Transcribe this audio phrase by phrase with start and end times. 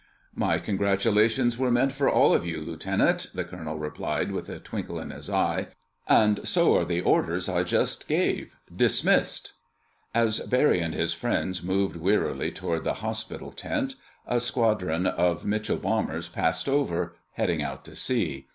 [0.33, 4.97] "My congratulations were meant for all of you, Lieutenant," the colonel replied with a twinkle
[4.99, 5.67] in his eye.
[6.09, 8.55] "And so are the orders I just gave.
[8.75, 9.53] Dismissed!"
[10.15, 13.93] As Barry and his friends moved wearily toward the hospital tent,
[14.25, 18.47] a squadron of Mitchell bombers passed over, heading out to sea.